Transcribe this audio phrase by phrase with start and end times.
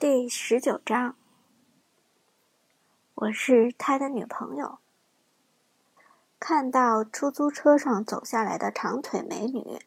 [0.00, 1.16] 第十九章，
[3.16, 4.78] 我是他的女朋友。
[6.38, 9.80] 看到出租车上走下来的长腿美女，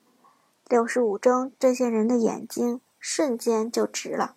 [0.67, 4.35] 六十五中这些人的眼睛瞬间就直了，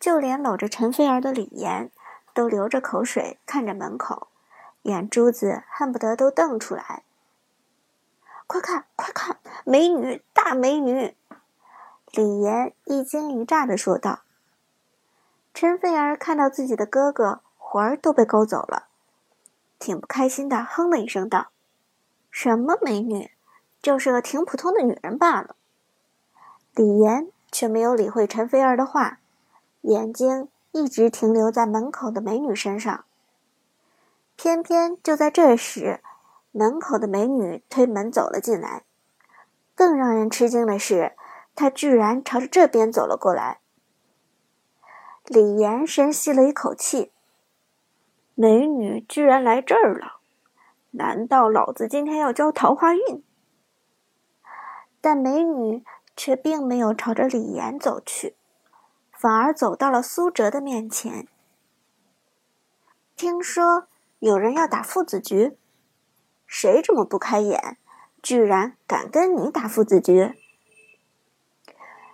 [0.00, 1.90] 就连搂着陈菲儿的李岩
[2.32, 4.28] 都流着口水看着门口，
[4.84, 7.02] 眼珠子恨不得都瞪出来。
[8.46, 11.14] 快看，快看，美女，大美女！
[12.12, 14.20] 李岩一惊一乍地说道。
[15.58, 18.88] 陈飞儿看到自己的哥哥魂儿都被勾走了，
[19.78, 21.46] 挺不开心的，哼了一声道
[22.30, 23.30] ：“什么美女，
[23.80, 25.56] 就是个挺普通的女人罢了。”
[26.76, 29.20] 李岩却没有理会陈菲儿的话，
[29.80, 33.06] 眼睛一直停留在门口的美女身上。
[34.36, 36.02] 偏偏就在这时，
[36.52, 38.82] 门口的美女推门走了进来，
[39.74, 41.16] 更让人吃惊的是，
[41.54, 43.60] 她居然朝着这边走了过来。
[45.28, 47.10] 李岩深吸了一口气，
[48.36, 50.20] 美女居然来这儿了，
[50.92, 53.24] 难道老子今天要交桃花运？
[55.00, 55.84] 但美女
[56.16, 58.36] 却并没有朝着李岩走去，
[59.10, 61.26] 反而走到了苏哲的面前。
[63.16, 63.88] 听说
[64.20, 65.56] 有人要打父子局，
[66.46, 67.78] 谁这么不开眼，
[68.22, 70.34] 居然敢跟你打父子局？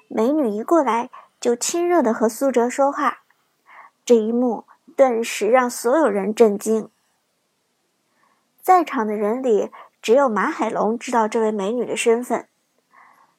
[0.09, 1.11] 美女一过来。
[1.43, 3.25] 就亲热的和苏哲说话，
[4.05, 4.65] 这一幕
[4.97, 6.89] 顿时让所有人震惊。
[8.63, 12.47] 在场的人里，只有马海龙知道这位美女的身份，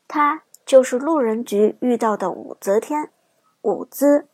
[0.06, 3.09] 她就是路人局遇到的武则天，
[3.62, 4.28] 武姿。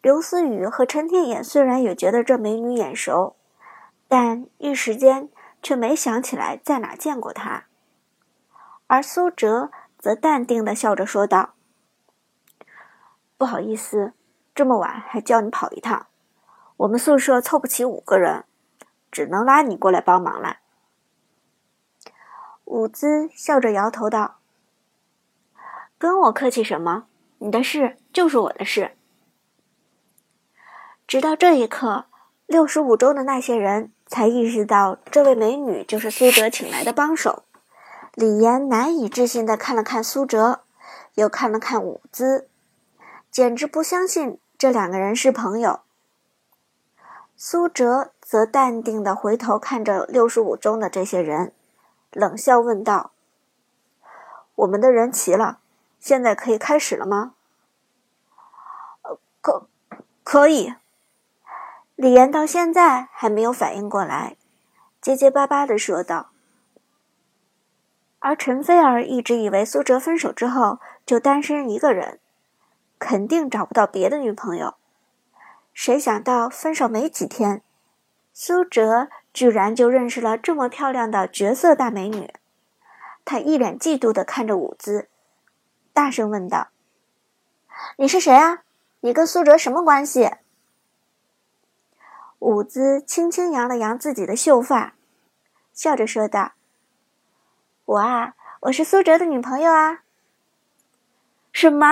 [0.00, 3.34] 刘思雨和陈天野虽然也觉得这美女眼熟，
[4.06, 5.28] 但一时间
[5.60, 7.64] 却没想起来在哪见过她。
[8.86, 11.54] 而苏哲则淡定的笑着说道。
[13.42, 14.12] 不好意思，
[14.54, 16.06] 这么晚还叫你跑一趟，
[16.76, 18.44] 我们宿舍凑不齐五个人，
[19.10, 20.58] 只能拉你过来帮忙了。
[22.66, 24.36] 伍兹笑着摇头道
[25.98, 27.06] ：“跟我客气什么？
[27.38, 28.92] 你的事就是我的事。”
[31.08, 32.04] 直到这一刻，
[32.46, 37.42] 六十五中的那些人才意识到，这位美女就是苏哲请来的帮手。
[38.14, 40.60] 李岩难以置信的看了看苏哲，
[41.14, 42.48] 又看了看伍兹。
[43.32, 45.80] 简直不相信这两个人是朋友。
[47.34, 51.54] 苏哲则淡定的回头看着六十五中的这些人，
[52.12, 53.12] 冷笑问道
[54.54, 55.60] ：“我们的人齐了，
[55.98, 57.32] 现在可以开始了吗
[59.40, 59.66] ？”“可，
[60.22, 60.74] 可以。”
[61.96, 64.36] 李岩到现在还没有反应过来，
[65.00, 66.28] 结结巴巴的说道。
[68.18, 72.20] 而陈菲儿一直以为苏哲分手之后就单身一个人。
[73.02, 74.76] 肯定找不到别的女朋友，
[75.74, 77.60] 谁想到分手没几天，
[78.32, 82.32] 苏哲居然就认识了这么漂亮的绝色大美女。
[83.24, 85.08] 他一脸嫉妒的看着舞姿，
[85.92, 86.68] 大声问道
[87.98, 88.62] ：“你是谁啊？
[89.00, 90.30] 你跟苏哲什么关系？”
[92.38, 94.94] 舞姿轻轻扬了扬自己的秀发，
[95.72, 96.52] 笑着说道
[97.84, 100.04] ：“我啊，我是苏哲的女朋友啊。”
[101.52, 101.88] 什么？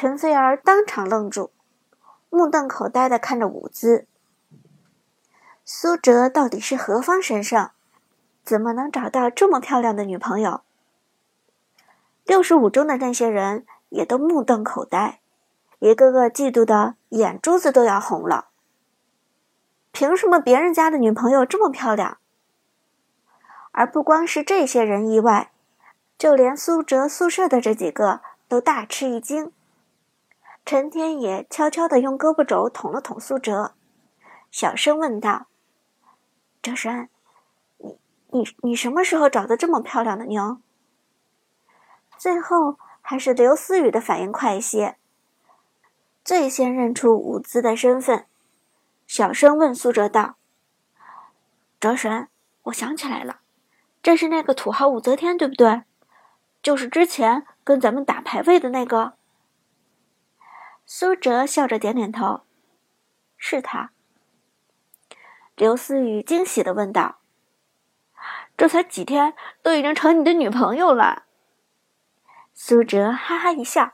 [0.00, 1.50] 陈菲儿当场愣住，
[2.30, 4.06] 目瞪口呆的看着舞姿。
[5.64, 7.70] 苏哲到底是何方神圣，
[8.44, 10.60] 怎么能找到这么漂亮的女朋友？
[12.24, 15.18] 六十五中的那些人也都目瞪口呆，
[15.80, 18.50] 一个个嫉妒的眼珠子都要红了。
[19.90, 22.18] 凭什么别人家的女朋友这么漂亮？
[23.72, 25.50] 而不光是这些人意外，
[26.16, 29.50] 就连苏哲宿舍的这几个都大吃一惊。
[30.70, 33.72] 陈天野悄悄地用胳膊肘捅了捅苏哲，
[34.50, 35.46] 小声问道
[36.60, 37.08] ：“哲神，
[37.78, 37.98] 你
[38.32, 40.58] 你你什么时候找的这么漂亮的妞？”
[42.18, 44.98] 最后还是刘思雨的反应快一些，
[46.22, 48.26] 最先认出舞姿的身份，
[49.06, 50.36] 小声问苏哲道
[51.80, 52.28] ：“哲神，
[52.64, 53.40] 我想起来了，
[54.02, 55.84] 这是那个土豪武则天，对不对？
[56.62, 59.14] 就是之前跟咱们打排位的那个。”
[60.90, 62.44] 苏哲笑着点点头，
[63.36, 63.90] 是他。
[65.54, 67.18] 刘思雨惊喜的问道
[68.56, 71.24] ：“这才几天，都已经成你的女朋友了？”
[72.54, 73.92] 苏哲哈哈一笑：“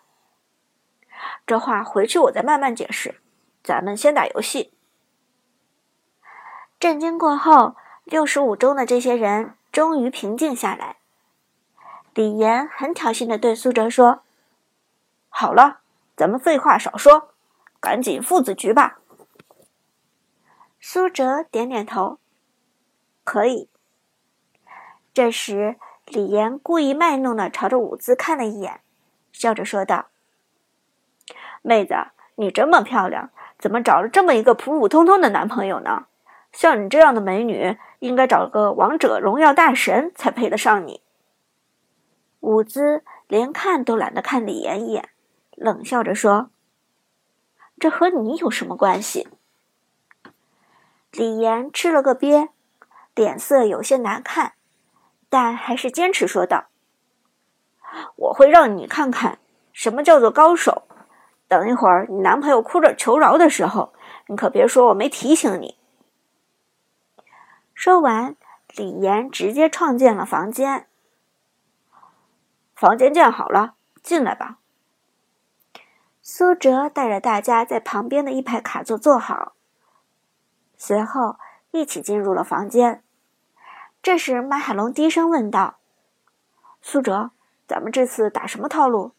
[1.45, 3.21] 这话回去我再慢慢解释，
[3.65, 4.73] 咱们先打游戏。”
[6.79, 7.75] 震惊过后，
[8.05, 10.99] 六十五中的这些人终于平静下来。
[12.15, 14.23] 李岩很挑衅的对苏哲说。
[15.29, 15.81] 好了，
[16.17, 17.35] 咱们废话少说，
[17.81, 19.01] 赶紧父子局吧。
[20.81, 22.19] 苏哲点点头，
[23.25, 23.69] 可以。
[25.13, 25.77] 这时，
[26.07, 28.81] 李岩故意卖弄的朝着舞姿看了一眼，
[29.33, 30.07] 笑着说道
[31.63, 31.95] ：“妹子，
[32.37, 36.07] 你这么漂亮，怎么找了这么一个普普通通的男朋友呢？
[36.53, 41.01] 像你这样的美女，应该找个王者荣耀大神才配得上你。”
[42.41, 45.09] 舞姿连看都懒得看李岩一眼，
[45.57, 46.51] 冷笑着说
[47.79, 49.29] ：“这和你有什么关系？”
[51.13, 52.49] 李岩吃了个瘪，
[53.15, 54.55] 脸色有些难看，
[55.29, 56.67] 但还是坚持说道
[58.17, 59.39] ：“我会让你看看
[59.73, 60.83] 什么叫做高手。
[61.47, 63.93] 等一会儿你男朋友哭着求饶的时候，
[64.27, 65.79] 你可别说我没提醒你。”
[67.73, 68.37] 说完，
[68.75, 70.89] 李岩直接创建了房间。
[72.75, 74.59] 房间建好了，进来吧。
[76.27, 79.53] 苏哲带着大家在旁边的一排卡座坐好，
[80.75, 81.37] 随后
[81.71, 83.05] 一起进入了房间。
[84.03, 85.77] 这时，马海龙低声问道
[86.81, 87.33] ：“苏哲，
[87.69, 89.13] 咱们这次打什么套路？”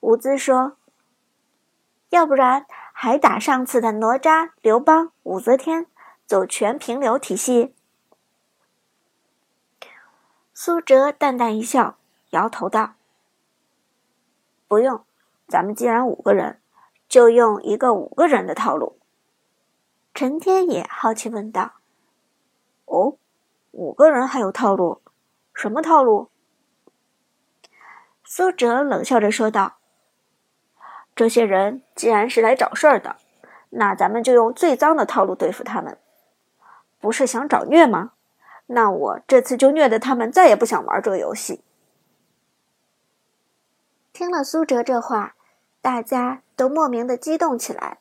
[0.00, 0.78] 伍兹说
[2.08, 2.64] ：“要不然
[2.94, 5.86] 还打上次的哪吒、刘邦、武则天，
[6.24, 7.74] 走全平流体系。”
[10.54, 11.98] 苏哲淡淡一笑。
[12.30, 12.94] 摇头道
[14.66, 15.05] ：“不用，
[15.48, 16.60] 咱们既然五个人，
[17.08, 18.98] 就用一个五个人的套路。”
[20.12, 21.74] 陈天野好奇问道
[22.86, 23.16] ：“哦，
[23.70, 25.02] 五个人还有套路？
[25.54, 26.30] 什么套路？”
[28.24, 29.76] 苏哲冷笑着说道
[31.14, 33.16] ：“这些人既然是来找事儿的，
[33.70, 35.96] 那咱们就用最脏的套路对付他们。
[36.98, 38.12] 不是想找虐吗？
[38.66, 41.62] 那我这次就虐得他们再也不想玩这个游戏。”
[44.12, 45.35] 听了苏哲这话，
[45.86, 47.98] 大家都莫名的激动起来。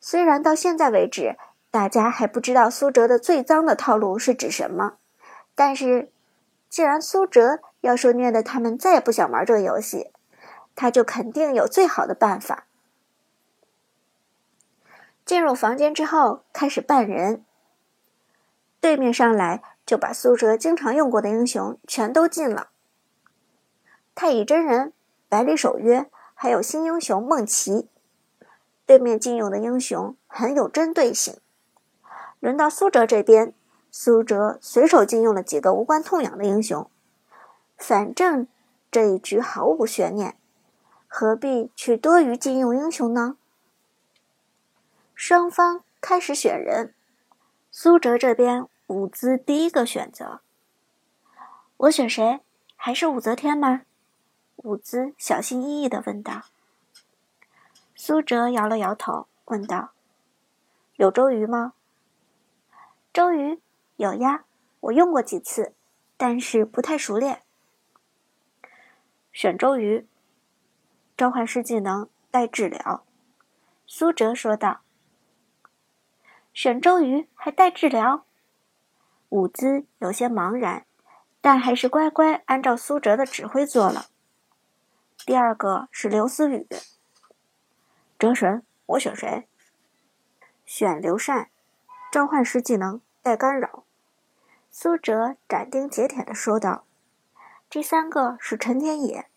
[0.00, 1.36] 虽然到现在为止，
[1.70, 4.96] 大家还不知道苏哲的最脏的套路是指什么，
[5.54, 6.10] 但是
[6.68, 10.10] 既然苏哲要说虐的他们再也不想玩这个游戏，
[10.74, 12.66] 他就肯定有最好的办法。
[15.24, 17.44] 进入房间之后，开始扮人。
[18.80, 22.70] 对面上来就把苏哲经常用过的英雄全都禁了。
[24.16, 24.92] 太乙真人。
[25.28, 26.10] 百里守约，
[26.44, 27.88] 还有新英雄梦琪，
[28.84, 31.38] 对面禁用的英雄很有针对性。
[32.38, 33.54] 轮到苏哲这边，
[33.90, 36.86] 苏哲随手禁用了几个无关痛痒的英雄，
[37.78, 38.46] 反正
[38.90, 40.36] 这一局毫无悬念，
[41.08, 43.38] 何必去多余禁用英雄呢？
[45.14, 46.92] 双方开始选人，
[47.70, 50.42] 苏哲这边伍兹第一个选择，
[51.78, 52.40] 我选谁？
[52.76, 53.84] 还是武则天吗？
[54.64, 56.44] 伍兹小心翼翼的问道
[57.94, 59.92] ：“苏哲摇了摇头，问道
[60.96, 61.74] ：‘有周瑜吗？’
[63.12, 63.60] 周瑜
[63.96, 64.46] 有呀，
[64.80, 65.74] 我用过几次，
[66.16, 67.42] 但是不太熟练。
[69.34, 70.08] 选周瑜。
[71.14, 73.04] 召唤师技能带治疗。”
[73.86, 74.80] 苏哲说道。
[76.54, 78.24] “选周瑜还带治疗？”
[79.28, 80.86] 伍兹有些茫然，
[81.42, 84.06] 但还是乖乖按照苏哲的指挥做了。
[85.26, 86.68] 第二个是刘思雨，
[88.18, 89.48] 哲神，我选谁？
[90.66, 91.48] 选刘禅，
[92.12, 93.84] 召唤师技能带干扰。
[94.70, 96.84] 苏哲斩钉截铁的说道。
[97.70, 99.30] 第三个是陈天野，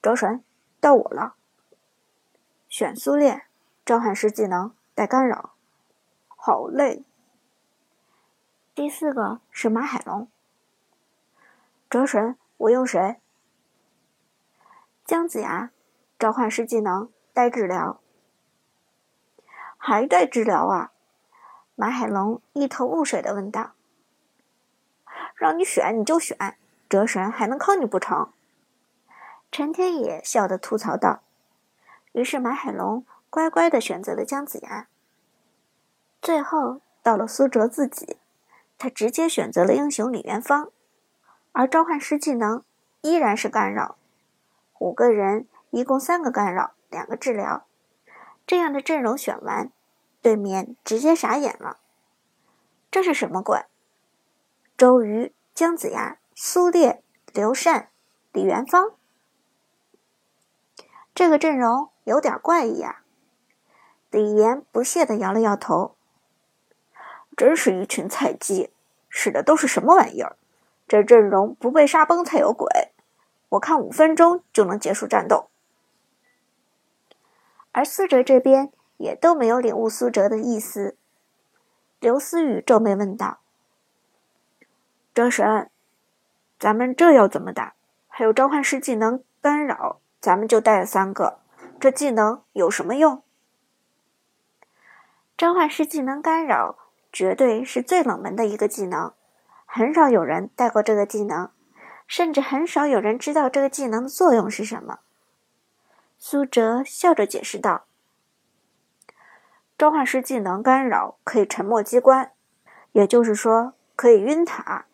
[0.00, 0.44] 哲神，
[0.80, 1.34] 到我了。
[2.68, 3.46] 选苏烈，
[3.84, 5.54] 召唤师技能带干扰。
[6.28, 7.04] 好累。
[8.72, 10.28] 第四个是马海龙，
[11.90, 13.16] 哲神，我用谁？
[15.04, 15.70] 姜子牙，
[16.18, 18.00] 召唤师技能待治疗，
[19.76, 20.92] 还带治疗啊？
[21.74, 23.72] 马海龙一头雾水的问道。
[25.34, 26.56] 让你选你就选，
[26.88, 28.30] 哲神还能坑你不成？
[29.50, 31.22] 陈天野笑的吐槽道。
[32.12, 34.86] 于是马海龙乖乖的选择了姜子牙。
[36.20, 38.18] 最后到了苏哲自己，
[38.78, 40.70] 他直接选择了英雄李元芳，
[41.50, 42.62] 而召唤师技能
[43.00, 43.96] 依然是干扰。
[44.82, 47.66] 五个人，一共三个干扰，两个治疗，
[48.44, 49.70] 这样的阵容选完，
[50.20, 51.78] 对面直接傻眼了。
[52.90, 53.64] 这是什么鬼？
[54.76, 57.00] 周瑜、姜子牙、苏烈、
[57.32, 57.90] 刘禅、
[58.32, 58.90] 李元芳，
[61.14, 63.04] 这个阵容有点怪异啊！
[64.10, 65.94] 李岩不屑的摇了摇头，
[67.36, 68.72] 真是一群菜鸡，
[69.08, 70.36] 使的都是什么玩意儿？
[70.88, 72.66] 这阵容不被杀崩才有鬼！
[73.52, 75.50] 我看五分钟就能结束战斗，
[77.72, 80.96] 而苏哲这边也都没有领悟苏哲的意思。
[82.00, 83.40] 刘思雨皱眉问道
[85.12, 85.70] ：“哲神，
[86.58, 87.74] 咱们这要怎么打？
[88.08, 91.40] 还有召唤师技能干扰，咱们就带了三个，
[91.78, 93.22] 这技能有什么用？”
[95.36, 96.78] 召唤师技能干扰
[97.12, 99.12] 绝对是最冷门的一个技能，
[99.66, 101.50] 很少有人带过这个技能，
[102.12, 104.98] 甚至很少有人知道这个技能的作用是什么。
[106.18, 107.86] 苏哲笑着解释道
[109.78, 112.32] ：“召唤师技能干扰可以沉默机关，
[112.92, 114.84] 也就是说可以晕塔，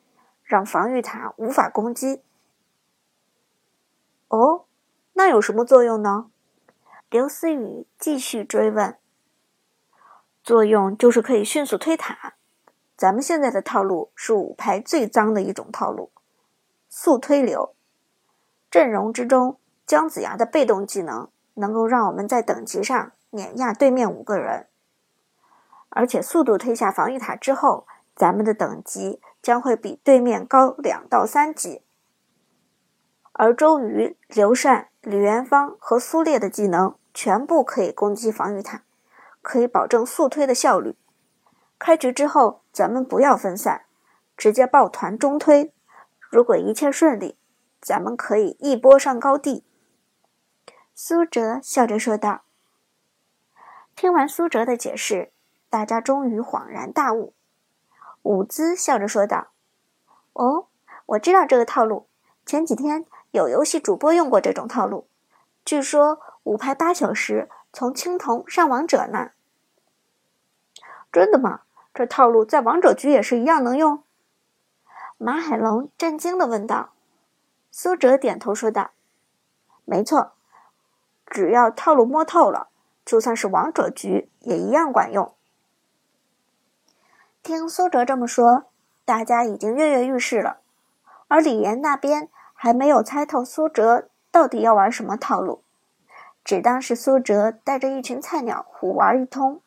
[0.44, 2.22] 让防御塔无法攻击。”
[4.30, 4.66] 哦，
[5.14, 6.30] 那有什么作用呢？
[7.10, 8.96] 刘思雨继续追问。
[10.44, 12.34] 作用就是可以迅速推塔。
[12.96, 16.12] 咱们现在的套路是五排最脏的一种套路，
[16.88, 17.74] 速推流。
[18.70, 19.58] 阵容之中。
[19.86, 24.66] 姜子牙的被动技能能够让我们在等级上碾压对面五个人，
[25.88, 31.80] 而且速度推下防御塔之后，咱们的等级将会比对面高两到三级。
[33.32, 38.82] 而周瑜、刘禅、李元芳和苏烈的技能全部可以攻击防御塔，
[39.40, 40.96] 可以保证速推的效率。
[41.78, 43.86] 开局之后，咱们不要分散，
[44.36, 45.72] 直接抱团中推。
[46.30, 47.36] 如果一切顺利，
[47.80, 49.64] 咱们可以一波上高地。
[50.94, 52.42] 苏哲笑着说道。
[53.96, 55.32] 听完苏哲的解释，
[55.70, 57.32] 大家终于恍然大悟。
[58.22, 59.48] 伍兹笑着说道
[60.34, 60.66] ：“哦，
[61.06, 62.06] 我知道这个套路。
[62.44, 65.08] 前几天有游戏主播用过这种套路，
[65.64, 69.30] 据说五排八小时从青铜上王者呢。”
[71.10, 71.62] 真的吗？
[71.94, 74.04] 这套路在王者局也是一样能用？
[75.18, 76.90] 马海龙震惊的问道。
[77.70, 78.92] 苏哲点头说道
[79.84, 80.32] ：“没错。”
[81.26, 82.68] 只要套路摸透了，
[83.04, 85.34] 就算是王者局也一样管用。
[87.42, 88.64] 听苏哲这么说，
[89.04, 90.60] 大家已经跃跃欲试了，
[91.26, 95.62] 而李岩那边还没有猜透苏哲到底要玩什么套路，
[96.44, 99.60] 只当是苏哲带着一群菜鸟胡玩一通。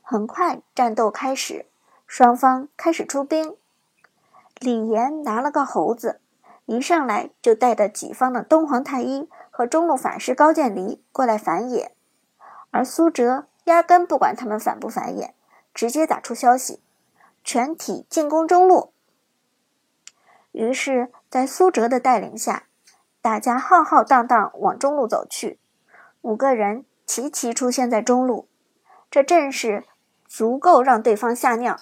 [0.00, 1.66] 很快，战斗开始，
[2.06, 3.56] 双方开始出兵。
[4.64, 6.20] 李岩拿了个猴子，
[6.64, 9.28] 一上来就带着己方的东皇太一。
[9.56, 11.94] 和中路法师高渐离过来反野，
[12.72, 15.32] 而苏哲压根不管他们反不反野，
[15.72, 16.82] 直接打出消息，
[17.44, 18.92] 全体进攻中路。
[20.50, 22.64] 于是，在苏哲的带领下，
[23.22, 25.60] 大家浩浩荡荡往中路走去，
[26.22, 28.48] 五个人齐齐出现在中路，
[29.08, 29.84] 这阵势
[30.26, 31.78] 足够让对方吓尿。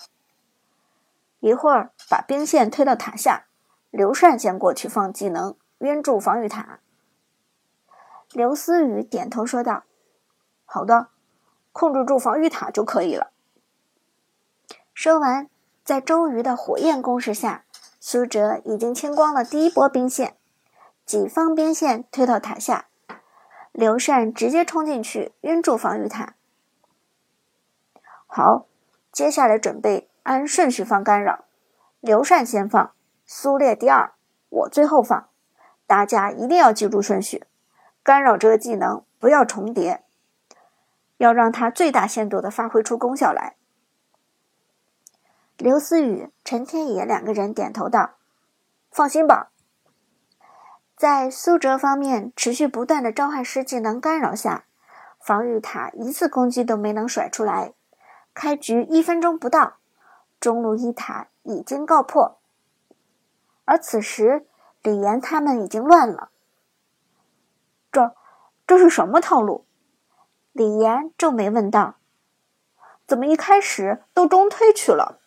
[1.42, 3.46] 一会儿把兵线推到塔下，
[3.90, 6.78] 刘禅先过去放技能晕住防御塔。
[8.30, 9.82] 刘思雨点头说道
[10.64, 11.08] ：“好的，
[11.72, 13.32] 控制住防御塔就可以了。”
[14.94, 15.50] 说完，
[15.82, 17.64] 在周瑜的火焰攻势下，
[17.98, 20.36] 苏哲已经清光了第一波兵线，
[21.04, 22.86] 己方兵线推到塔下，
[23.72, 26.36] 刘禅直接冲进去晕住防御塔。
[28.28, 28.68] 好，
[29.10, 31.44] 接下来准备按顺序放干扰，
[32.00, 32.92] 刘禅先放，
[33.26, 34.12] 苏烈第二，
[34.48, 35.28] 我最后放，
[35.86, 37.44] 大家一定要记住顺序。
[38.02, 40.04] 干扰这个技能不要重叠，
[41.18, 43.56] 要让它最大限度的发挥出功效来。
[45.56, 48.14] 刘思雨、陈天野两个人点头道
[48.90, 49.50] ：“放心吧。”
[50.96, 54.64] 在苏哲方面持续不断的召唤师技能干扰下，
[55.20, 57.74] 防御塔一次攻击都没能甩出来。
[58.34, 59.78] 开局一分钟不到，
[60.42, 62.40] 中路一塔已经告破，
[63.64, 64.44] 而此时
[64.82, 66.30] 李岩他们已经乱了。
[67.92, 68.16] 这，
[68.66, 69.64] 这是什么套路？
[70.50, 71.94] 李岩皱眉问道
[73.06, 75.20] ：“怎么一开始都中推去了？”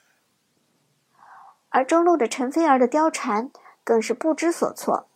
[1.72, 3.50] 而中路的陈飞儿的貂蝉
[3.86, 5.08] 更是不知所措。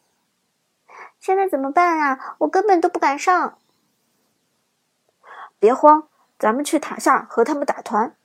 [1.19, 2.37] 现在怎么办啊？
[2.39, 3.57] 我根本都不敢上。
[5.59, 8.15] 别慌，咱们去塔下和他们打团。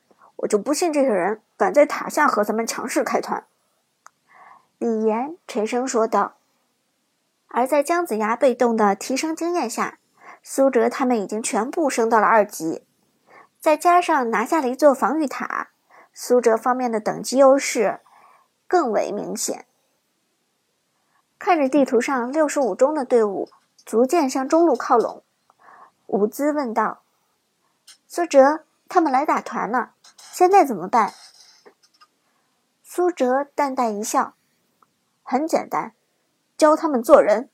[0.45, 3.45] 我就不信这些人敢在塔下和咱们强势开团。”
[4.79, 6.37] 李岩沉声说道。
[7.49, 9.99] 而在姜子牙被动的提升经验下，
[10.43, 12.85] 苏哲他们已经全部升到了二级，
[13.61, 15.69] 再加上拿下了一座防御塔，
[16.13, 18.01] 苏哲方面的等级优势
[18.67, 19.67] 更为明显。
[21.39, 23.49] 看着地图上六十五中的队伍
[23.85, 25.23] 逐渐向中路靠拢，
[26.07, 27.03] 伍兹问道
[28.09, 29.94] ：“苏哲，他们来打团了，
[30.35, 31.15] 现在怎么办？”
[32.83, 34.35] 苏哲淡淡一笑
[35.23, 35.95] ：“很简单。”
[36.59, 37.51] 教他们做人。